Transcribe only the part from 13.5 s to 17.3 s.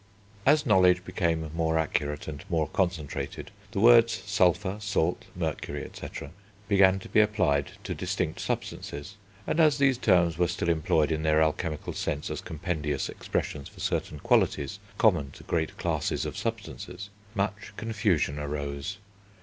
for certain qualities common to great classes of substances,